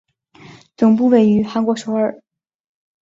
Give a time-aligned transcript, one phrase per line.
[0.75, 2.23] 总部位于韩国首尔。